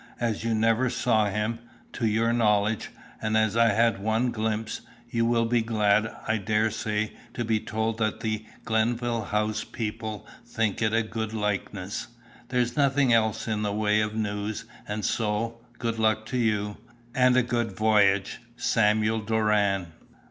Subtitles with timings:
[0.19, 1.59] As you never saw him,
[1.93, 2.89] to your knowledge,
[3.21, 4.81] and as I had one glimpse,
[5.11, 10.25] you will be glad, I dare say, to be told that the Glenville House people
[10.43, 12.07] think it a good likeness.
[12.49, 16.77] "There's nothing else in the way of news, and so, good luck to you,
[17.13, 18.39] and a good voyage.
[18.57, 19.91] "SAMUEL DORAN."